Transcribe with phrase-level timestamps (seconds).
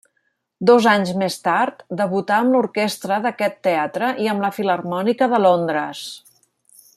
[0.69, 6.03] Dos anys més tard, debutà amb l'orquestra d'aquest teatre i amb la Filharmònica de Londres.